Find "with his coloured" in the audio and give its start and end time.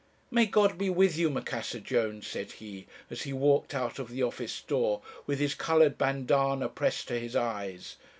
5.27-5.99